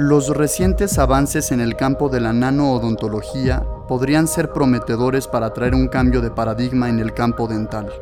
Los 0.00 0.28
recientes 0.28 0.96
avances 0.96 1.50
en 1.50 1.58
el 1.58 1.74
campo 1.74 2.08
de 2.08 2.20
la 2.20 2.32
nanoodontología 2.32 3.66
podrían 3.88 4.28
ser 4.28 4.52
prometedores 4.52 5.26
para 5.26 5.52
traer 5.52 5.74
un 5.74 5.88
cambio 5.88 6.20
de 6.20 6.30
paradigma 6.30 6.88
en 6.88 7.00
el 7.00 7.12
campo 7.14 7.48
dental. 7.48 7.92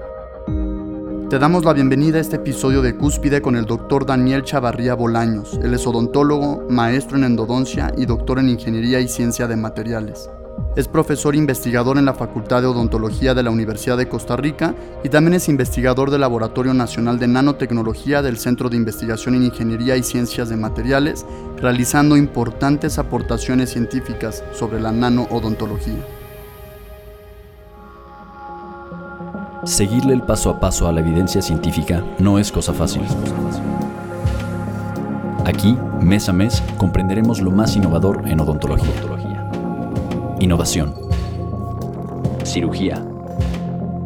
Te 1.31 1.39
damos 1.39 1.65
la 1.65 1.73
bienvenida 1.73 2.19
a 2.19 2.21
este 2.21 2.37
episodio 2.37 2.83
de 2.83 2.99
Cúspide 2.99 3.41
con 3.41 3.57
el 3.57 3.65
doctor 3.65 4.05
Daniel 4.05 4.43
Chavarría 4.43 4.93
Bolaños. 4.93 5.59
Él 5.63 5.73
es 5.73 5.87
odontólogo, 5.87 6.67
maestro 6.69 7.17
en 7.17 7.25
endodoncia 7.25 7.91
y 7.97 8.05
doctor 8.05 8.41
en 8.41 8.51
ingeniería 8.51 9.01
y 9.01 9.09
ciencia 9.09 9.47
de 9.47 9.57
materiales. 9.57 10.29
Es 10.77 10.89
profesor 10.89 11.35
investigador 11.35 11.97
en 11.97 12.05
la 12.05 12.13
Facultad 12.13 12.61
de 12.61 12.69
Odontología 12.69 13.33
de 13.33 13.43
la 13.43 13.51
Universidad 13.51 13.97
de 13.97 14.09
Costa 14.09 14.37
Rica 14.37 14.75
y 15.03 15.09
también 15.09 15.33
es 15.33 15.49
investigador 15.49 16.11
del 16.11 16.21
Laboratorio 16.21 16.75
Nacional 16.75 17.19
de 17.19 17.29
Nanotecnología 17.29 18.21
del 18.21 18.37
Centro 18.37 18.69
de 18.69 18.77
Investigación 18.77 19.35
en 19.37 19.45
Ingeniería 19.45 19.97
y 19.97 20.03
Ciencias 20.03 20.51
de 20.51 20.57
Materiales, 20.57 21.25
realizando 21.57 22.17
importantes 22.17 22.99
aportaciones 22.99 23.71
científicas 23.71 24.45
sobre 24.53 24.79
la 24.79 24.93
nanoodontología. 24.93 26.05
Seguirle 29.65 30.13
el 30.13 30.23
paso 30.23 30.51
a 30.51 30.61
paso 30.61 30.87
a 30.87 30.93
la 30.93 31.01
evidencia 31.01 31.41
científica 31.41 32.05
no 32.19 32.39
es 32.39 32.53
cosa 32.53 32.75
fácil. 32.75 33.03
Aquí, 35.47 35.77
mes 36.03 36.29
a 36.29 36.33
mes, 36.33 36.63
comprenderemos 36.77 37.41
lo 37.41 37.51
más 37.51 37.77
innovador 37.77 38.29
en 38.29 38.41
odontología 38.41 38.93
Innovación. 40.39 40.95
Cirugía. 42.45 43.03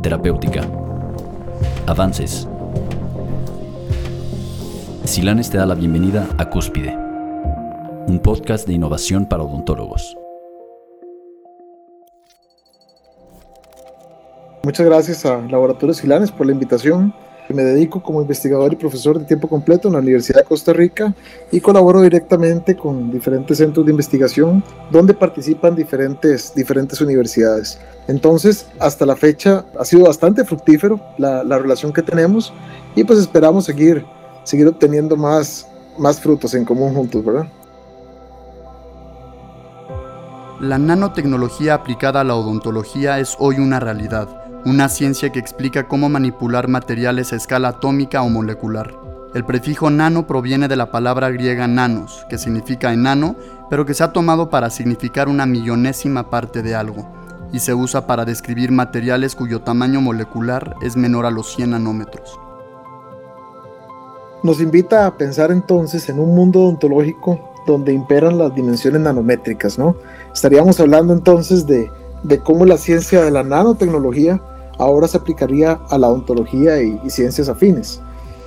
Terapéutica. 0.00 0.62
Avances. 1.86 2.46
Silanes 5.04 5.50
te 5.50 5.58
da 5.58 5.66
la 5.66 5.74
bienvenida 5.74 6.28
a 6.38 6.48
Cúspide, 6.48 6.96
un 8.06 8.20
podcast 8.22 8.64
de 8.68 8.74
innovación 8.74 9.26
para 9.26 9.42
odontólogos. 9.42 10.16
Muchas 14.62 14.86
gracias 14.86 15.26
a 15.26 15.40
Laboratorio 15.40 15.94
Silanes 15.94 16.30
por 16.30 16.46
la 16.46 16.52
invitación. 16.52 17.12
Me 17.52 17.64
dedico 17.64 18.00
como 18.00 18.20
investigador 18.20 18.72
y 18.72 18.76
profesor 18.76 19.18
de 19.18 19.24
tiempo 19.24 19.48
completo 19.48 19.88
en 19.88 19.94
la 19.94 20.00
Universidad 20.00 20.40
de 20.40 20.44
Costa 20.44 20.72
Rica 20.72 21.12
y 21.50 21.60
colaboro 21.60 22.00
directamente 22.00 22.76
con 22.76 23.10
diferentes 23.10 23.58
centros 23.58 23.84
de 23.84 23.90
investigación 23.90 24.62
donde 24.90 25.14
participan 25.14 25.74
diferentes, 25.74 26.54
diferentes 26.54 27.00
universidades. 27.00 27.80
Entonces, 28.06 28.66
hasta 28.78 29.04
la 29.04 29.16
fecha 29.16 29.64
ha 29.78 29.84
sido 29.84 30.04
bastante 30.04 30.44
fructífero 30.44 31.00
la, 31.18 31.42
la 31.42 31.58
relación 31.58 31.92
que 31.92 32.02
tenemos 32.02 32.52
y 32.94 33.02
pues 33.02 33.18
esperamos 33.18 33.64
seguir, 33.64 34.04
seguir 34.44 34.68
obteniendo 34.68 35.16
más, 35.16 35.66
más 35.98 36.20
frutos 36.20 36.54
en 36.54 36.64
común 36.64 36.94
juntos, 36.94 37.24
¿verdad? 37.24 37.48
La 40.60 40.78
nanotecnología 40.78 41.74
aplicada 41.74 42.20
a 42.20 42.24
la 42.24 42.36
odontología 42.36 43.18
es 43.18 43.34
hoy 43.38 43.56
una 43.56 43.80
realidad 43.80 44.39
una 44.66 44.90
ciencia 44.90 45.30
que 45.30 45.38
explica 45.38 45.88
cómo 45.88 46.08
manipular 46.08 46.68
materiales 46.68 47.32
a 47.32 47.36
escala 47.36 47.68
atómica 47.68 48.22
o 48.22 48.28
molecular. 48.28 48.94
El 49.32 49.44
prefijo 49.44 49.88
nano 49.90 50.26
proviene 50.26 50.68
de 50.68 50.76
la 50.76 50.90
palabra 50.90 51.30
griega 51.30 51.66
nanos, 51.66 52.26
que 52.28 52.36
significa 52.36 52.92
enano, 52.92 53.36
pero 53.70 53.86
que 53.86 53.94
se 53.94 54.04
ha 54.04 54.12
tomado 54.12 54.50
para 54.50 54.68
significar 54.68 55.28
una 55.28 55.46
millonésima 55.46 56.28
parte 56.28 56.62
de 56.62 56.74
algo, 56.74 57.06
y 57.52 57.60
se 57.60 57.72
usa 57.72 58.06
para 58.06 58.24
describir 58.24 58.70
materiales 58.70 59.34
cuyo 59.34 59.62
tamaño 59.62 60.00
molecular 60.00 60.74
es 60.82 60.96
menor 60.96 61.24
a 61.24 61.30
los 61.30 61.54
100 61.54 61.70
nanómetros. 61.70 62.38
Nos 64.42 64.60
invita 64.60 65.06
a 65.06 65.16
pensar 65.16 65.50
entonces 65.52 66.08
en 66.08 66.18
un 66.18 66.34
mundo 66.34 66.60
odontológico 66.60 67.52
donde 67.66 67.92
imperan 67.92 68.36
las 68.36 68.54
dimensiones 68.54 69.00
nanométricas, 69.00 69.78
¿no? 69.78 69.96
Estaríamos 70.34 70.80
hablando 70.80 71.12
entonces 71.12 71.66
de, 71.66 71.90
de 72.24 72.38
cómo 72.40 72.64
la 72.64 72.76
ciencia 72.76 73.22
de 73.22 73.30
la 73.30 73.42
nanotecnología 73.42 74.40
ahora 74.80 75.06
se 75.06 75.18
aplicaría 75.18 75.78
a 75.90 75.98
la 75.98 76.08
odontología 76.08 76.82
y, 76.82 76.98
ciencias 77.10 77.48
afines. 77.48 78.00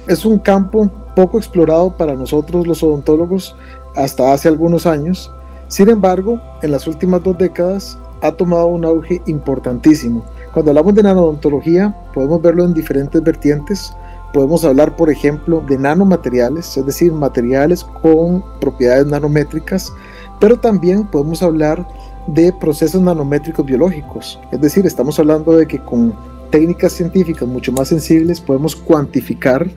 Es 0.07 0.25
un 0.25 0.39
campo 0.39 0.89
poco 1.16 1.38
explorado 1.38 1.95
para 1.95 2.16
nosotros 2.16 2.66
los 2.67 2.81
odontólogos 2.83 3.55
hasta 3.95 4.33
hace 4.33 4.47
algunos 4.47 4.85
años, 4.88 5.31
sin 5.67 5.89
embargo, 5.89 6.41
en 6.61 6.72
las 6.72 6.88
últimas 6.88 7.23
dos 7.23 7.38
décadas 7.38 7.97
ha 8.22 8.31
tomado 8.31 8.67
un 8.67 8.83
auge 8.83 9.22
importantísimo. 9.27 10.25
Cuando 10.53 10.72
hablamos 10.72 10.95
de 10.95 11.03
nanodontología, 11.03 11.95
podemos 12.13 12.41
verlo 12.41 12.66
en 12.66 12.73
diferentes 12.73 13.22
vertientes. 13.23 13.93
Podemos 14.33 14.63
hablar, 14.66 14.95
por 14.95 15.09
ejemplo, 15.09 15.63
de 15.67 15.77
nanomateriales, 15.77 16.77
es 16.77 16.85
decir, 16.85 17.11
materiales 17.11 17.83
con 18.01 18.43
propiedades 18.59 19.05
nanométricas, 19.07 19.93
pero 20.39 20.59
también 20.59 21.05
podemos 21.07 21.43
hablar 21.43 21.88
de 22.28 22.53
procesos 22.53 23.01
nanométricos 23.01 23.66
biológicos. 23.66 24.39
Es 24.51 24.61
decir, 24.61 24.85
estamos 24.85 25.19
hablando 25.19 25.53
de 25.53 25.67
que 25.67 25.79
con 25.79 26.13
técnicas 26.51 26.94
científicas 26.94 27.47
mucho 27.47 27.72
más 27.72 27.88
sensibles 27.88 28.39
podemos 28.39 28.75
cuantificar 28.75 29.67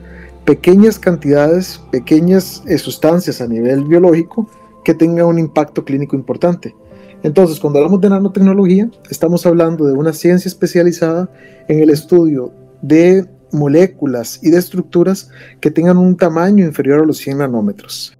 pequeñas 0.45 0.97
cantidades, 0.97 1.81
pequeñas 1.91 2.63
eh, 2.67 2.77
sustancias 2.77 3.41
a 3.41 3.47
nivel 3.47 3.83
biológico 3.83 4.49
que 4.85 4.93
tengan 4.93 5.25
un 5.25 5.39
impacto 5.39 5.83
clínico 5.83 6.15
importante. 6.15 6.75
Entonces, 7.23 7.59
cuando 7.59 7.79
hablamos 7.79 7.99
de 7.99 8.09
nanotecnología, 8.09 8.89
estamos 9.09 9.45
hablando 9.45 9.85
de 9.85 9.93
una 9.93 10.13
ciencia 10.13 10.47
especializada 10.47 11.29
en 11.67 11.81
el 11.81 11.89
estudio 11.89 12.53
de 12.81 13.27
moléculas 13.51 14.39
y 14.41 14.51
de 14.51 14.57
estructuras 14.57 15.29
que 15.59 15.71
tengan 15.71 15.97
un 15.97 16.15
tamaño 16.15 16.65
inferior 16.65 17.01
a 17.01 17.05
los 17.05 17.17
100 17.17 17.39
nanómetros. 17.39 18.16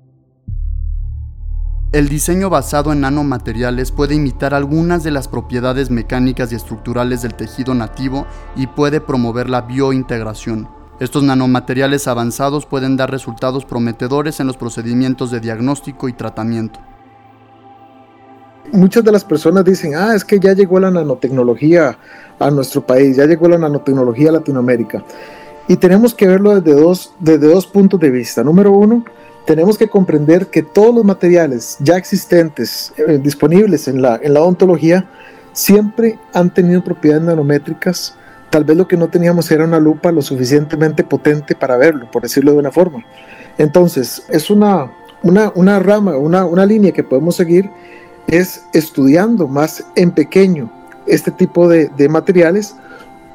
El 1.94 2.10
diseño 2.10 2.50
basado 2.50 2.92
en 2.92 3.00
nanomateriales 3.00 3.94
puede 3.94 4.14
imitar 4.16 4.54
algunas 4.54 5.06
de 5.06 5.12
las 5.12 5.30
propiedades 5.30 5.90
mecánicas 5.90 6.52
y 6.52 6.56
estructurales 6.56 7.22
del 7.22 7.34
tejido 7.34 7.74
nativo 7.74 8.28
y 8.58 8.68
puede 8.68 9.00
promover 9.00 9.50
la 9.50 9.62
biointegración. 9.62 10.68
Estos 11.00 11.24
nanomateriales 11.24 12.10
avanzados 12.10 12.66
pueden 12.66 12.98
dar 12.98 13.10
resultados 13.10 13.64
prometedores 13.64 14.42
en 14.42 14.48
los 14.48 14.58
procedimientos 14.58 15.32
de 15.32 15.40
diagnóstico 15.40 16.10
y 16.10 16.14
tratamiento. 16.14 16.82
Muchas 18.74 19.06
de 19.06 19.14
las 19.14 19.24
personas 19.24 19.64
dicen, 19.64 19.96
ah, 19.96 20.14
es 20.14 20.26
que 20.26 20.42
ya 20.42 20.52
llegó 20.52 20.82
la 20.82 20.92
nanotecnología 20.92 21.98
a 22.38 22.52
nuestro 22.52 22.86
país, 22.86 23.16
ya 23.16 23.26
llegó 23.26 23.48
la 23.48 23.60
nanotecnología 23.60 24.28
a 24.28 24.34
Latinoamérica. 24.34 25.06
Y 25.70 25.78
tenemos 25.78 26.14
que 26.14 26.28
verlo 26.28 26.60
desde 26.60 26.78
dos, 26.78 27.14
desde 27.20 27.48
dos 27.48 27.66
puntos 27.66 27.98
de 27.98 28.10
vista. 28.10 28.44
Número 28.44 28.72
uno, 28.72 29.06
tenemos 29.48 29.78
que 29.78 29.88
comprender 29.88 30.48
que 30.48 30.62
todos 30.62 30.94
los 30.94 31.06
materiales 31.06 31.78
ya 31.80 31.96
existentes, 31.96 32.94
eh, 32.98 33.18
disponibles 33.18 33.88
en 33.88 34.02
la, 34.02 34.20
en 34.22 34.34
la 34.34 34.42
odontología, 34.42 35.08
siempre 35.54 36.20
han 36.34 36.54
tenido 36.54 36.84
propiedades 36.84 37.24
nanométricas. 37.24 38.14
Tal 38.50 38.66
vez 38.66 38.76
lo 38.76 38.90
que 38.90 38.98
no 38.98 39.08
teníamos 39.08 39.50
era 39.50 39.64
una 39.64 39.80
lupa 39.80 40.12
lo 40.12 40.22
suficientemente 40.22 41.06
potente 41.06 41.56
para 41.56 41.78
verlo, 41.78 42.12
por 42.12 42.24
decirlo 42.24 42.52
de 42.52 42.58
una 42.58 42.74
forma. 42.74 43.06
Entonces, 43.58 44.22
es 44.28 44.50
una, 44.50 44.92
una, 45.24 45.54
una 45.56 45.80
rama, 45.80 46.18
una, 46.18 46.46
una 46.46 46.66
línea 46.66 46.92
que 46.92 47.06
podemos 47.06 47.38
seguir, 47.38 47.70
es 48.28 48.66
estudiando 48.74 49.48
más 49.48 49.82
en 49.96 50.12
pequeño 50.12 50.70
este 51.06 51.32
tipo 51.32 51.70
de, 51.70 51.88
de 51.96 52.10
materiales, 52.10 52.76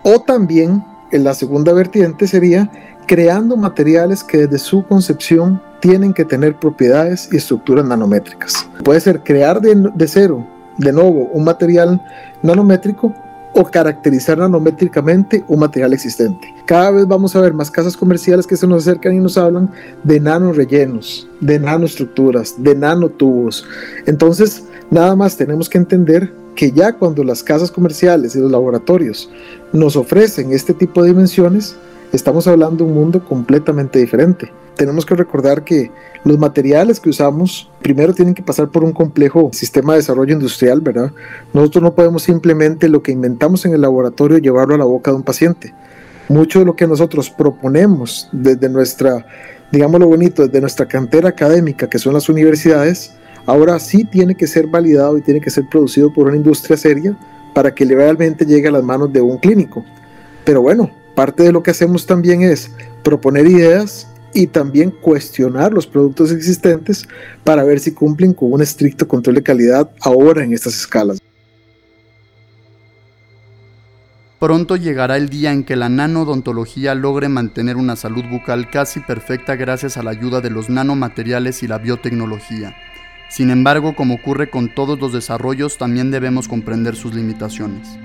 o 0.02 0.20
también 0.20 0.84
en 1.10 1.24
la 1.24 1.32
segunda 1.32 1.72
vertiente 1.72 2.26
sería 2.26 2.70
creando 3.06 3.56
materiales 3.56 4.22
que 4.24 4.38
desde 4.38 4.58
su 4.58 4.84
concepción 4.86 5.60
tienen 5.80 6.14
que 6.14 6.24
tener 6.24 6.56
propiedades 6.56 7.28
y 7.32 7.36
estructuras 7.36 7.84
nanométricas. 7.84 8.68
Puede 8.84 9.00
ser 9.00 9.20
crear 9.20 9.60
de, 9.60 10.08
cero, 10.08 10.46
de 10.78 10.92
nuevo, 10.92 11.28
un 11.32 11.44
material 11.44 12.00
nanométrico 12.42 13.12
o 13.54 13.64
caracterizar 13.64 14.38
nanométricamente 14.38 15.44
un 15.48 15.60
material 15.60 15.92
existente. 15.92 16.54
Cada 16.64 16.92
vez 16.92 17.06
vamos 17.06 17.36
a 17.36 17.40
ver 17.40 17.52
más 17.52 17.70
casas 17.70 17.96
comerciales 17.96 18.46
que 18.46 18.56
se 18.56 18.66
nos 18.66 18.86
acercan 18.86 19.14
y 19.14 19.18
nos 19.18 19.36
hablan 19.36 19.70
de 20.04 20.20
nanorellenos, 20.20 21.28
de 21.40 21.58
nanoestructuras, 21.58 22.54
de 22.62 22.74
nanotubos. 22.74 23.66
Entonces, 24.06 24.64
nada 24.90 25.14
más 25.16 25.36
tenemos 25.36 25.68
que 25.68 25.78
entender 25.78 26.32
que 26.54 26.70
ya 26.70 26.92
cuando 26.92 27.24
las 27.24 27.42
casas 27.42 27.70
comerciales 27.70 28.36
y 28.36 28.38
los 28.38 28.50
laboratorios 28.50 29.28
nos 29.72 29.96
ofrecen 29.96 30.52
este 30.52 30.74
tipo 30.74 31.02
de 31.02 31.08
dimensiones, 31.08 31.76
estamos 32.12 32.46
hablando 32.46 32.84
de 32.84 32.90
un 32.90 32.96
mundo 32.96 33.24
completamente 33.24 33.98
diferente 33.98 34.50
tenemos 34.76 35.04
que 35.04 35.14
recordar 35.14 35.64
que 35.64 35.90
los 36.24 36.38
materiales 36.38 37.00
que 37.00 37.10
usamos 37.10 37.70
primero 37.82 38.14
tienen 38.14 38.34
que 38.34 38.42
pasar 38.42 38.68
por 38.68 38.84
un 38.84 38.92
complejo 38.92 39.50
sistema 39.52 39.92
de 39.92 39.98
desarrollo 39.98 40.32
industrial, 40.32 40.80
¿verdad? 40.80 41.12
Nosotros 41.52 41.82
no 41.82 41.94
podemos 41.94 42.22
simplemente 42.22 42.88
lo 42.88 43.02
que 43.02 43.12
inventamos 43.12 43.64
en 43.64 43.74
el 43.74 43.80
laboratorio 43.80 44.38
llevarlo 44.38 44.74
a 44.74 44.78
la 44.78 44.84
boca 44.84 45.10
de 45.10 45.16
un 45.18 45.22
paciente. 45.22 45.74
Mucho 46.28 46.60
de 46.60 46.64
lo 46.64 46.76
que 46.76 46.86
nosotros 46.86 47.28
proponemos 47.30 48.28
desde 48.32 48.68
nuestra, 48.68 49.26
digámoslo 49.70 50.06
bonito, 50.08 50.46
desde 50.46 50.60
nuestra 50.60 50.86
cantera 50.86 51.28
académica, 51.28 51.88
que 51.88 51.98
son 51.98 52.14
las 52.14 52.28
universidades, 52.28 53.12
ahora 53.44 53.78
sí 53.78 54.04
tiene 54.04 54.34
que 54.34 54.46
ser 54.46 54.68
validado 54.68 55.18
y 55.18 55.22
tiene 55.22 55.40
que 55.40 55.50
ser 55.50 55.64
producido 55.68 56.12
por 56.12 56.28
una 56.28 56.36
industria 56.36 56.76
seria 56.76 57.16
para 57.54 57.74
que 57.74 57.84
realmente 57.84 58.46
llegue 58.46 58.68
a 58.68 58.72
las 58.72 58.82
manos 58.82 59.12
de 59.12 59.20
un 59.20 59.36
clínico. 59.36 59.84
Pero 60.44 60.62
bueno, 60.62 60.90
parte 61.22 61.44
de 61.44 61.52
lo 61.52 61.62
que 61.62 61.70
hacemos 61.70 62.04
también 62.04 62.42
es 62.42 62.68
proponer 63.04 63.46
ideas 63.46 64.08
y 64.34 64.48
también 64.48 64.90
cuestionar 64.90 65.72
los 65.72 65.86
productos 65.86 66.32
existentes 66.32 67.06
para 67.44 67.62
ver 67.62 67.78
si 67.78 67.92
cumplen 67.92 68.34
con 68.34 68.52
un 68.52 68.60
estricto 68.60 69.06
control 69.06 69.36
de 69.36 69.44
calidad 69.44 69.88
ahora 70.00 70.42
en 70.42 70.52
estas 70.52 70.74
escalas. 70.74 71.20
Pronto 74.40 74.74
llegará 74.74 75.16
el 75.16 75.28
día 75.28 75.52
en 75.52 75.62
que 75.62 75.76
la 75.76 75.88
nanodontología 75.88 76.96
logre 76.96 77.28
mantener 77.28 77.76
una 77.76 77.94
salud 77.94 78.24
bucal 78.28 78.68
casi 78.68 78.98
perfecta 78.98 79.54
gracias 79.54 79.96
a 79.96 80.02
la 80.02 80.10
ayuda 80.10 80.40
de 80.40 80.50
los 80.50 80.70
nanomateriales 80.70 81.62
y 81.62 81.68
la 81.68 81.78
biotecnología. 81.78 82.74
Sin 83.30 83.50
embargo, 83.50 83.94
como 83.94 84.14
ocurre 84.14 84.50
con 84.50 84.74
todos 84.74 84.98
los 84.98 85.12
desarrollos, 85.12 85.78
también 85.78 86.10
debemos 86.10 86.48
comprender 86.48 86.96
sus 86.96 87.14
limitaciones. 87.14 87.96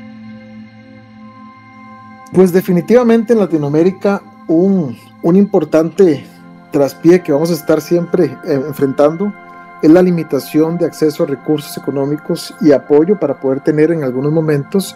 Pues 2.33 2.51
definitivamente 2.51 3.33
en 3.33 3.39
Latinoamérica 3.39 4.21
un, 4.47 4.95
importante 5.23 6.25
traspié 6.71 7.21
que 7.21 7.31
vamos 7.31 7.51
a 7.51 7.53
estar 7.53 7.81
siempre 7.81 8.25
eh, 8.45 8.61
enfrentando 8.67 9.33
es 9.81 9.91
la 9.91 10.01
limitación 10.01 10.77
de 10.77 10.85
acceso 10.85 11.23
a 11.23 11.27
recursos 11.27 11.77
económicos 11.77 12.53
y 12.61 12.71
apoyo 12.71 13.19
para 13.19 13.39
poder 13.39 13.61
tener 13.61 13.91
en 13.91 14.03
algunos 14.03 14.31
momentos 14.31 14.95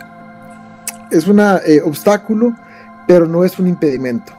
es 1.11 1.27
un 1.27 1.39
eh, 1.39 1.81
obstáculo, 1.83 2.55
pero 3.05 3.27
no 3.27 3.43
es 3.43 3.59
un 3.59 3.67
impedimento. 3.67 4.33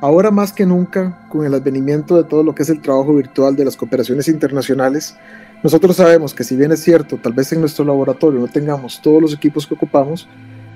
Ahora 0.00 0.30
más 0.30 0.52
que 0.52 0.66
nunca, 0.66 1.26
con 1.28 1.44
el 1.44 1.54
advenimiento 1.54 2.16
de 2.16 2.24
todo 2.24 2.42
lo 2.42 2.54
que 2.54 2.62
es 2.62 2.70
el 2.70 2.80
trabajo 2.80 3.14
virtual 3.14 3.54
de 3.56 3.64
las 3.64 3.76
cooperaciones 3.76 4.28
internacionales, 4.28 5.16
nosotros 5.62 5.96
sabemos 5.96 6.34
que 6.34 6.44
si 6.44 6.56
bien 6.56 6.72
es 6.72 6.80
cierto, 6.80 7.18
tal 7.18 7.32
vez 7.32 7.52
en 7.52 7.60
nuestro 7.60 7.84
laboratorio 7.84 8.40
no 8.40 8.48
tengamos 8.48 9.00
todos 9.00 9.22
los 9.22 9.34
equipos 9.34 9.66
que 9.66 9.74
ocupamos, 9.74 10.28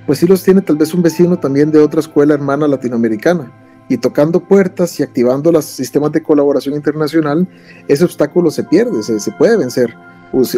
pues 0.08 0.20
sí 0.20 0.26
los 0.26 0.42
tiene 0.42 0.62
tal 0.62 0.76
vez 0.76 0.94
un 0.94 1.02
vecino 1.02 1.38
también 1.38 1.70
de 1.70 1.80
otra 1.80 2.00
escuela 2.00 2.32
hermana 2.32 2.66
latinoamericana. 2.66 3.52
Y 3.90 3.98
tocando 3.98 4.40
puertas 4.40 4.98
y 4.98 5.02
activando 5.02 5.52
los 5.52 5.66
sistemas 5.66 6.12
de 6.12 6.22
colaboración 6.22 6.74
internacional, 6.74 7.46
ese 7.88 8.04
obstáculo 8.04 8.50
se 8.50 8.64
pierde, 8.64 9.02
se, 9.02 9.20
se 9.20 9.32
puede 9.32 9.58
vencer. 9.58 9.94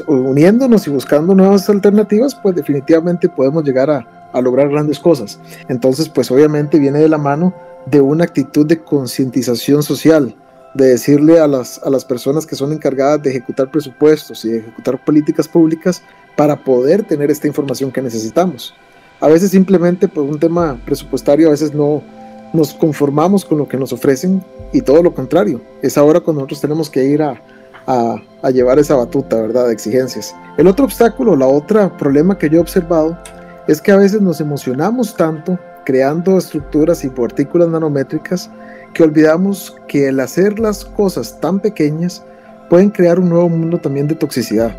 Uniéndonos 0.06 0.87
y 0.87 0.91
buscando 0.91 1.35
nuevas 1.35 1.69
alternativas, 1.69 2.37
pues 2.37 2.55
definitivamente 2.55 3.29
podemos 3.29 3.64
llegar 3.64 3.91
a, 3.91 4.31
a 4.32 4.41
lograr 4.41 4.69
grandes 4.69 5.00
cosas. 5.00 5.41
Entonces, 5.69 6.08
pues 6.08 6.31
obviamente 6.31 6.79
viene 6.79 7.00
de 7.00 7.08
la 7.08 7.19
mano 7.19 7.53
de 7.87 8.00
una 8.00 8.23
actitud 8.23 8.64
de 8.69 8.81
concientización 8.81 9.82
social, 9.82 10.37
de 10.75 10.91
decirle 10.91 11.41
a 11.41 11.49
las, 11.49 11.82
a 11.82 11.91
las 11.91 12.05
personas 12.05 12.46
que 12.46 12.55
son 12.55 12.73
encargadas 12.73 13.20
de 13.25 13.31
ejecutar 13.31 13.69
presupuestos 13.69 14.44
y 14.44 14.50
de 14.50 14.58
ejecutar 14.58 15.05
políticas 15.05 15.49
públicas 15.49 16.05
para 16.37 16.55
poder 16.62 17.03
tener 17.03 17.32
esta 17.32 17.49
información 17.49 17.91
que 17.91 18.00
necesitamos. 18.00 18.76
A 19.20 19.28
veces 19.28 19.50
simplemente 19.50 20.08
por 20.08 20.25
un 20.25 20.38
tema 20.38 20.81
presupuestario, 20.84 21.49
a 21.49 21.50
veces 21.50 21.75
no 21.75 22.02
nos 22.52 22.72
conformamos 22.75 23.44
con 23.44 23.58
lo 23.58 23.69
que 23.69 23.76
nos 23.76 23.93
ofrecen 23.93 24.43
y 24.72 24.81
todo 24.81 25.02
lo 25.02 25.14
contrario. 25.14 25.61
Es 25.82 25.99
ahora 25.99 26.20
cuando 26.20 26.40
nosotros 26.40 26.61
tenemos 26.61 26.88
que 26.88 27.05
ir 27.05 27.22
a, 27.22 27.40
a, 27.87 28.17
a 28.43 28.50
llevar 28.50 28.78
esa 28.78 28.96
batuta, 28.96 29.40
¿verdad?, 29.40 29.67
de 29.67 29.72
exigencias. 29.72 30.34
El 30.56 30.67
otro 30.67 30.87
obstáculo, 30.87 31.37
la 31.37 31.46
otra 31.46 31.96
problema 31.96 32.38
que 32.38 32.49
yo 32.49 32.56
he 32.56 32.61
observado 32.61 33.19
es 33.69 33.81
que 33.81 33.93
a 33.93 33.96
veces 33.96 34.20
nos 34.20 34.40
emocionamos 34.40 35.14
tanto 35.14 35.58
creando 35.84 36.38
estructuras 36.38 37.05
y 37.05 37.08
partículas 37.08 37.69
nanométricas 37.69 38.50
que 38.94 39.02
olvidamos 39.02 39.76
que 39.87 40.08
el 40.08 40.19
hacer 40.20 40.58
las 40.58 40.84
cosas 40.84 41.40
tan 41.40 41.61
pequeñas 41.61 42.25
pueden 42.69 42.90
crear 42.90 43.19
un 43.19 43.28
nuevo 43.28 43.49
mundo 43.49 43.78
también 43.78 44.08
de 44.08 44.14
toxicidad. 44.14 44.75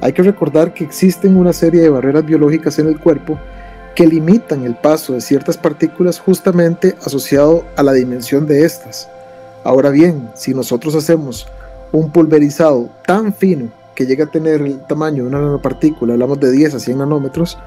Hay 0.00 0.12
que 0.12 0.22
recordar 0.22 0.74
que 0.74 0.84
existen 0.84 1.36
una 1.36 1.52
serie 1.52 1.80
de 1.80 1.88
barreras 1.88 2.26
biológicas 2.26 2.78
en 2.78 2.88
el 2.88 3.00
cuerpo 3.00 3.38
que 3.96 4.06
limitan 4.06 4.62
el 4.64 4.76
paso 4.76 5.14
de 5.14 5.22
ciertas 5.22 5.56
partículas 5.56 6.20
justamente 6.20 6.94
asociado 7.02 7.64
a 7.76 7.82
la 7.82 7.94
dimensión 7.94 8.46
de 8.46 8.66
estas. 8.66 9.08
Ahora 9.64 9.88
bien, 9.88 10.30
si 10.34 10.52
nosotros 10.52 10.94
hacemos 10.94 11.48
un 11.92 12.12
pulverizado 12.12 12.90
tan 13.06 13.32
fino 13.32 13.70
que 13.94 14.04
llega 14.04 14.26
a 14.26 14.30
tener 14.30 14.60
el 14.60 14.80
tamaño 14.86 15.22
de 15.22 15.30
una 15.30 15.40
nanopartícula, 15.40 16.12
hablamos 16.12 16.38
de 16.40 16.52
10 16.52 16.74
a 16.74 16.78
100 16.78 16.98
nanómetros, 16.98 17.58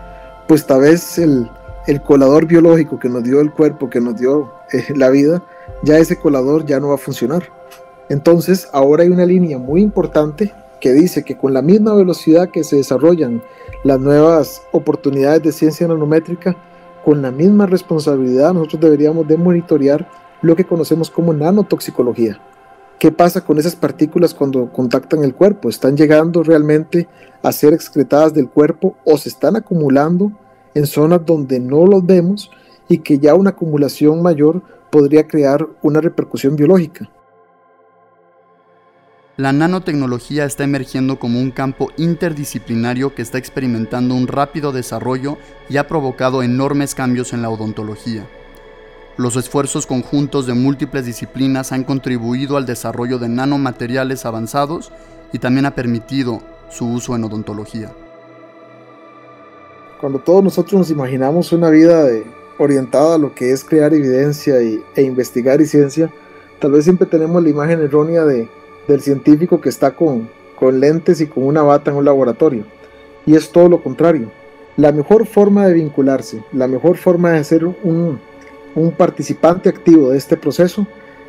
pues 0.48 0.68
tal 0.68 0.82
vez 0.82 1.18
el, 1.18 1.50
colador 2.06 2.46
biológico 2.46 3.00
que 3.00 3.10
nos 3.10 3.24
dio 3.24 3.42
el 3.42 3.52
cuerpo, 3.52 3.90
que 3.90 4.00
nos 4.00 4.16
dio 4.16 4.54
eh, 4.72 4.86
la 4.96 5.10
vida, 5.10 5.42
ya 5.82 5.98
ese 5.98 6.18
colador 6.18 6.64
ya 6.64 6.80
no 6.80 6.90
va 6.90 6.96
a 6.96 7.00
funcionar. 7.00 7.50
Entonces, 8.08 8.70
ahora 8.72 9.02
hay 9.02 9.10
una 9.10 9.26
línea 9.26 9.58
muy 9.58 9.82
importante 9.82 10.54
que 10.80 10.94
dice 10.94 11.24
que 11.24 11.38
con 11.38 11.54
la 11.54 11.62
misma 11.62 11.94
velocidad 11.94 12.50
que 12.50 12.64
se 12.64 12.78
desarrollan 12.78 13.42
las 13.84 14.00
nuevas 14.00 14.64
oportunidades 14.72 15.44
de 15.44 15.52
ciencia 15.52 15.88
nanométrica, 15.88 16.56
con 17.04 17.22
la 17.22 17.32
misma 17.32 17.66
responsabilidad 17.66 18.54
nosotros 18.54 18.82
deberíamos 18.82 19.28
de 19.28 19.38
monitorear 19.38 20.10
lo 20.42 20.56
que 20.56 20.66
conocemos 20.66 21.10
como 21.10 21.34
nanotoxicología. 21.34 22.40
¿Qué 23.00 23.12
pasa 23.12 23.46
con 23.46 23.58
esas 23.58 23.76
partículas 23.76 24.34
cuando 24.34 24.72
contactan 24.74 25.24
el 25.24 25.34
cuerpo? 25.34 25.70
¿Están 25.70 25.96
llegando 25.96 26.44
realmente 26.44 27.08
a 27.42 27.52
ser 27.54 27.74
excretadas 27.74 28.34
del 28.34 28.50
cuerpo 28.50 28.98
o 29.06 29.18
se 29.18 29.30
están 29.30 29.56
acumulando 29.56 30.34
en 30.74 30.86
zonas 30.86 31.26
donde 31.26 31.60
no 31.60 31.86
los 31.86 32.06
vemos 32.06 32.52
y 32.90 32.98
que 32.98 33.18
ya 33.18 33.36
una 33.36 33.52
acumulación 33.52 34.22
mayor 34.22 34.62
podría 34.90 35.28
crear 35.28 35.66
una 35.82 36.02
repercusión 36.02 36.58
biológica? 36.58 37.10
La 39.40 39.54
nanotecnología 39.54 40.44
está 40.44 40.66
emergiendo 40.66 41.18
como 41.18 41.40
un 41.40 41.52
campo 41.52 41.94
interdisciplinario 41.96 43.16
que 43.16 43.22
está 43.22 43.38
experimentando 43.38 44.14
un 44.14 44.28
rápido 44.28 44.74
desarrollo 44.74 45.38
y 45.70 45.78
ha 45.78 45.88
provocado 45.88 46.44
enormes 46.44 46.94
cambios 46.94 47.32
en 47.32 47.42
la 47.42 47.50
odontología. 47.50 48.28
Los 49.16 49.38
esfuerzos 49.38 49.88
conjuntos 49.88 50.46
de 50.46 50.56
múltiples 50.56 51.06
disciplinas 51.06 51.72
han 51.72 51.86
contribuido 51.86 52.58
al 52.58 52.66
desarrollo 52.66 53.18
de 53.18 53.30
nanomateriales 53.30 54.26
avanzados 54.26 54.92
y 55.32 55.40
también 55.40 55.66
ha 55.66 55.74
permitido 55.74 56.42
su 56.70 56.92
uso 56.92 57.16
en 57.16 57.24
odontología. 57.24 57.94
Cuando 60.02 60.20
todos 60.20 60.44
nosotros 60.44 60.74
nos 60.74 60.92
imaginamos 60.92 61.54
una 61.54 61.70
vida 61.70 62.10
orientada 62.58 63.16
a 63.16 63.18
lo 63.18 63.34
que 63.34 63.54
es 63.54 63.64
crear 63.64 63.94
evidencia 63.94 64.56
e 64.60 65.02
investigar 65.02 65.62
y 65.62 65.66
ciencia, 65.66 66.12
tal 66.60 66.74
vez 66.74 66.84
siempre 66.84 67.08
tenemos 67.08 67.42
la 67.42 67.48
imagen 67.48 67.80
errónea 67.80 68.26
de, 68.26 68.50
del 68.90 69.02
científico 69.02 69.62
que 69.62 69.70
está 69.70 69.96
con, 69.96 70.30
con 70.56 70.80
lentes 70.80 71.22
y 71.22 71.28
con 71.28 71.46
una 71.46 71.62
bata 71.62 71.92
en 71.92 71.98
un 71.98 72.06
laboratorio. 72.06 72.66
Y 73.26 73.36
es 73.36 73.52
todo 73.52 73.70
lo 73.70 73.82
contrario. 73.82 74.32
La 74.76 74.92
mejor 74.92 75.26
forma 75.26 75.68
de 75.68 75.74
vincularse, 75.74 76.44
la 76.52 76.68
mejor 76.68 76.98
forma 76.98 77.32
de 77.32 77.44
ser 77.44 77.66
un, 77.66 78.20
un 78.76 78.92
participante 78.92 79.70
activo 79.70 80.10
de 80.10 80.18
este 80.18 80.38
proceso 80.38 80.88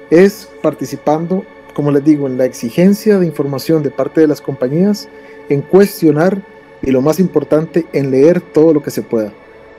es 0.09 0.49
participando, 0.63 1.45
como 1.75 1.91
les 1.91 2.05
digo, 2.05 2.27
en 2.27 2.39
la 2.39 2.45
exigencia 2.45 3.19
de 3.19 3.27
información 3.27 3.83
de 3.83 3.91
parte 3.91 4.21
de 4.21 4.27
las 4.27 4.41
compañías, 4.41 5.09
en 5.49 5.63
cuestionar 5.63 6.43
y 6.83 6.91
lo 6.91 7.03
más 7.03 7.21
importante, 7.21 7.87
en 7.93 8.11
leer 8.11 8.41
todo 8.41 8.73
lo 8.73 8.83
que 8.83 8.91
se 8.91 9.03
pueda. 9.03 9.33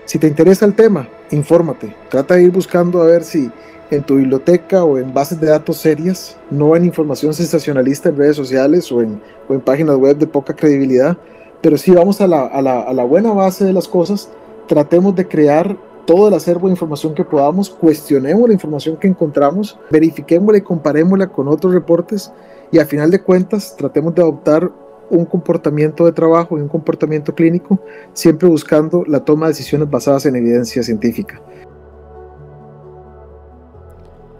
Si 0.05 0.19
te 0.19 0.27
interesa 0.27 0.65
el 0.65 0.73
tema, 0.73 1.07
infórmate. 1.31 1.95
Trata 2.09 2.35
de 2.35 2.43
ir 2.43 2.51
buscando 2.51 3.01
a 3.01 3.05
ver 3.05 3.23
si 3.23 3.49
en 3.91 4.03
tu 4.03 4.15
biblioteca 4.15 4.83
o 4.83 4.97
en 4.97 5.13
bases 5.13 5.39
de 5.39 5.47
datos 5.47 5.77
serias, 5.77 6.37
no 6.49 6.75
en 6.75 6.85
información 6.85 7.33
sensacionalista 7.33 8.09
en 8.09 8.17
redes 8.17 8.37
sociales 8.37 8.91
o 8.91 9.01
en, 9.01 9.21
o 9.47 9.59
páginas 9.59 9.97
web 9.97 10.17
de 10.17 10.25
poca 10.25 10.55
credibilidad, 10.55 11.17
pero 11.61 11.77
si 11.77 11.91
vamos 11.91 12.21
a 12.21 12.27
la, 12.27 13.03
buena 13.03 13.33
base 13.33 13.65
de 13.65 13.73
las 13.73 13.87
cosas, 13.87 14.29
tratemos 14.67 15.15
de 15.15 15.27
crear 15.27 15.77
todo 16.05 16.29
el 16.29 16.33
acervo 16.33 16.67
de 16.67 16.73
información 16.73 17.13
que 17.13 17.23
podamos, 17.23 17.69
cuestionemos 17.69 18.47
la 18.47 18.53
información 18.53 18.97
que 18.97 19.07
encontramos, 19.07 19.77
verifiquémosla 19.91 20.57
y 20.57 20.61
comparémosla 20.61 21.27
con 21.27 21.47
otros 21.47 21.73
reportes 21.73 22.31
y 22.71 22.79
a 22.79 22.85
final 22.85 23.11
de 23.11 23.21
cuentas 23.21 23.75
tratemos 23.77 24.15
de 24.15 24.21
adoptar 24.21 24.71
un 25.09 25.25
comportamiento 25.25 26.05
de 26.05 26.13
trabajo 26.13 26.57
y 26.57 26.61
un 26.61 26.69
comportamiento 26.69 27.35
clínico, 27.35 27.79
siempre 28.13 28.47
buscando 28.47 29.03
la 29.05 29.23
toma 29.23 29.47
de 29.47 29.51
decisiones 29.51 29.89
basadas 29.89 30.25
en 30.25 30.37
evidencia 30.37 30.81
científica. 30.81 31.41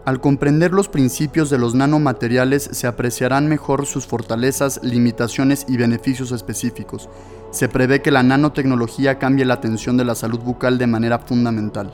Al 0.04 0.20
comprender 0.20 0.72
los 0.72 0.88
principios 0.88 1.48
de 1.48 1.58
los 1.58 1.76
nanomateriales 1.76 2.68
se 2.72 2.88
apreciarán 2.88 3.46
mejor 3.46 3.86
sus 3.86 4.04
fortalezas, 4.04 4.80
limitaciones 4.82 5.64
y 5.68 5.76
beneficios 5.76 6.32
específicos. 6.32 7.08
Se 7.52 7.68
prevé 7.68 8.02
que 8.02 8.10
la 8.10 8.24
nanotecnología 8.24 9.20
cambie 9.20 9.44
la 9.44 9.54
atención 9.54 9.96
de 9.96 10.04
la 10.04 10.16
salud 10.16 10.40
bucal 10.40 10.76
de 10.76 10.88
manera 10.88 11.20
fundamental. 11.20 11.92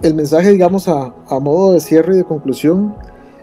El 0.00 0.14
mensaje, 0.14 0.50
digamos, 0.52 0.88
a, 0.88 1.12
modo 1.28 1.74
de 1.74 1.80
cierre 1.80 2.14
y 2.14 2.18
de 2.18 2.24
conclusión, 2.24 2.96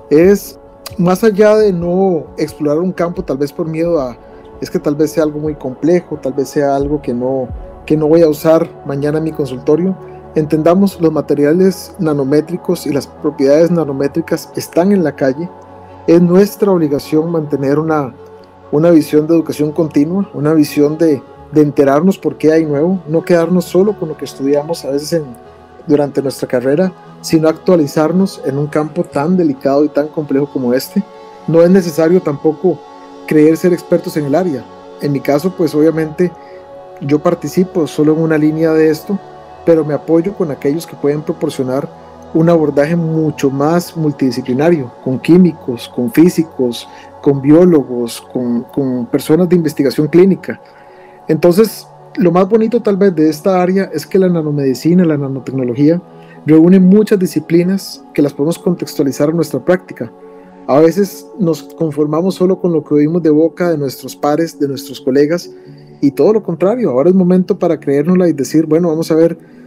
es 0.10 0.60
más 0.98 1.24
allá 1.24 1.56
de 1.56 1.72
no 1.72 2.34
explorar 2.40 2.80
un 2.80 2.92
campo, 2.92 3.24
tal 3.24 3.38
vez 3.38 3.54
por 3.54 3.68
miedo 3.68 4.02
a, 4.02 4.18
es 4.60 4.72
que 4.72 4.80
tal 4.80 4.96
vez 4.96 5.12
sea 5.12 5.22
algo 5.22 5.40
muy 5.40 5.54
complejo, 5.54 6.18
tal 6.18 6.34
vez 6.34 6.50
sea 6.50 6.76
algo 6.76 7.00
que 7.00 7.14
no, 7.14 7.48
que 7.86 7.96
no 7.96 8.08
voy 8.08 8.24
a 8.24 8.28
usar 8.28 8.68
mañana 8.88 9.20
en 9.20 9.26
mi 9.26 9.32
consultorio, 9.32 9.96
Entendamos, 10.36 11.02
los 11.02 11.12
materiales 11.12 11.94
nanométricos 12.00 12.86
y 12.86 12.94
las 12.94 13.08
propiedades 13.08 13.72
nanométricas 13.72 14.52
están 14.56 14.92
en 14.92 15.04
la 15.04 15.16
calle. 15.16 15.50
Es 16.08 16.22
nuestra 16.22 16.72
obligación 16.72 17.32
mantener 17.32 17.80
una, 17.80 18.14
una 18.72 18.92
visión 18.92 19.28
de 19.28 19.36
educación 19.36 19.72
continua, 19.72 20.30
una 20.34 20.54
visión 20.54 20.98
de, 20.98 21.22
de 21.52 21.62
enterarnos 21.62 22.18
por 22.18 22.38
qué 22.38 22.52
hay 22.52 22.66
nuevo, 22.66 23.00
no 23.08 23.24
quedarnos 23.24 23.66
solo 23.66 23.98
con 23.98 24.10
lo 24.10 24.18
que 24.18 24.26
estudiamos 24.26 24.86
a 24.86 24.92
veces 24.92 25.14
en 25.14 25.50
durante 25.90 26.22
nuestra 26.22 26.48
carrera, 26.48 26.94
sino 27.22 27.50
actualizarnos 27.50 28.42
en 28.46 28.58
un 28.58 28.68
campo 28.68 29.04
tan 29.04 29.36
delicado 29.36 29.84
y 29.84 29.90
tan 29.90 30.08
complejo 30.08 30.48
como 30.54 30.74
este. 30.74 31.04
No 31.48 31.64
es 31.64 31.70
necesario 31.70 32.22
tampoco 32.22 32.80
creer 33.28 33.58
ser 33.58 33.74
expertos 33.74 34.16
en 34.16 34.26
el 34.26 34.36
área. 34.36 34.64
En 35.02 35.12
mi 35.12 35.20
caso, 35.20 35.52
pues 35.58 35.74
obviamente 35.74 36.32
yo 37.02 37.20
participo 37.20 37.88
solo 37.88 38.14
en 38.14 38.22
una 38.22 38.38
línea 38.38 38.72
de 38.72 38.90
esto, 38.90 39.20
pero 39.70 39.86
me 39.86 39.94
apoyo 39.94 40.34
con 40.34 40.50
aquellos 40.50 40.88
que 40.88 40.96
pueden 40.96 41.22
proporcionar 41.22 41.88
un 42.34 42.50
abordaje 42.50 42.96
mucho 42.96 43.52
más 43.52 43.96
multidisciplinario, 43.96 44.92
con 45.04 45.20
químicos, 45.20 45.88
con 45.88 46.12
físicos, 46.12 46.90
con 47.22 47.40
biólogos, 47.40 48.20
con, 48.34 49.06
personas 49.12 49.48
de 49.48 49.58
investigación 49.58 50.08
clínica. 50.08 50.60
Entonces, 51.28 51.88
lo 52.16 52.32
más 52.32 52.50
bonito 52.50 52.82
tal 52.82 52.98
vez 52.98 53.14
de 53.14 53.30
esta 53.30 53.62
área 53.62 53.92
es 53.94 54.08
que 54.08 54.18
la 54.18 54.28
nanomedicina, 54.28 55.06
la 55.06 55.20
nanotecnología, 55.20 56.02
reúne 56.48 56.80
muchas 56.80 57.20
disciplinas 57.20 58.04
que 58.16 58.24
las 58.24 58.34
podemos 58.34 58.58
contextualizar 58.58 59.30
en 59.30 59.36
nuestra 59.36 59.64
práctica. 59.64 60.12
A 60.66 60.80
veces 60.80 61.28
nos 61.38 61.62
conformamos 61.62 62.34
solo 62.34 62.60
con 62.60 62.72
lo 62.72 62.84
que 62.84 62.96
oímos 62.96 63.22
de 63.22 63.30
boca 63.30 63.70
de 63.70 63.78
nuestros 63.78 64.16
pares, 64.16 64.60
de 64.60 64.68
nuestros 64.68 65.00
colegas, 65.00 65.48
y 66.02 66.10
todo 66.10 66.34
lo 66.34 66.42
contrario, 66.42 66.90
ahora 66.90 67.10
es 67.10 67.16
momento 67.16 67.60
para 67.60 67.80
creérnosla 67.80 68.30
y 68.30 68.34
decir, 68.34 68.66
bueno, 68.66 68.88
vamos 68.88 69.12
a 69.12 69.16
ver 69.16 69.59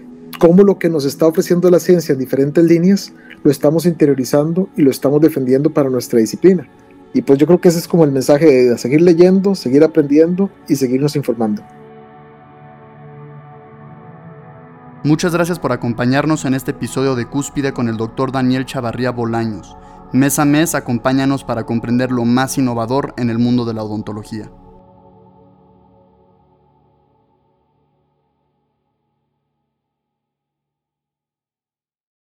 cómo 0.43 0.65
lo 0.65 0.77
que 0.77 0.89
nos 0.89 1.05
está 1.05 1.27
ofreciendo 1.27 1.71
la 1.71 1.79
ciencia 1.79 2.15
en 2.15 2.19
diferentes 2.19 2.65
líneas 2.65 3.13
lo 3.45 3.51
estamos 3.53 3.87
interiorizando 3.87 4.69
y 4.77 4.83
lo 4.83 4.91
estamos 4.91 5.21
defendiendo 5.21 5.71
para 5.71 5.89
nuestra 5.89 6.19
disciplina. 6.19 6.69
Y 7.15 7.23
pues 7.23 7.39
yo 7.39 7.47
creo 7.47 7.61
que 7.61 7.69
ese 7.69 7.79
es 7.79 7.87
como 7.87 8.03
el 8.03 8.11
mensaje 8.11 8.47
de 8.47 8.77
seguir 8.77 9.03
leyendo, 9.03 9.55
seguir 9.55 9.85
aprendiendo 9.85 10.51
y 10.67 10.75
seguirnos 10.75 11.15
informando. 11.15 11.63
Muchas 15.05 15.33
gracias 15.33 15.61
por 15.61 15.71
acompañarnos 15.71 16.45
en 16.45 16.55
este 16.55 16.73
episodio 16.73 17.15
de 17.15 17.27
Cúspide 17.27 17.73
con 17.73 17.89
el 17.89 17.97
doctor 17.97 18.33
Daniel 18.33 18.67
Chavarría 18.67 19.13
Bolaños. 19.13 19.77
Mes 20.13 20.41
a 20.41 20.45
mes 20.45 20.75
acompáñanos 20.75 21.45
para 21.45 21.67
comprender 21.67 22.11
lo 22.11 22.25
más 22.25 22.59
innovador 22.59 23.15
en 23.17 23.31
el 23.31 23.39
mundo 23.39 23.65
de 23.65 23.75
la 23.75 23.85
odontología. 23.85 24.51